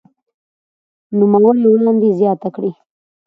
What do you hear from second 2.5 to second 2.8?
کړې